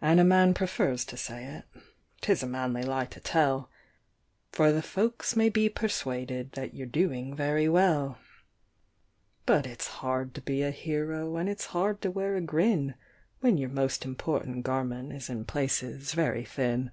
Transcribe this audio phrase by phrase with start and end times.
[0.00, 1.64] And a man prefers to say it
[2.20, 3.68] 'tis a manly lie to tell,
[4.52, 8.18] For the folks may be persuaded that you're doing very well;
[9.44, 12.94] But it's hard to be a hero, and it's hard to wear a grin,
[13.40, 16.92] When your most important garment is in places very thin.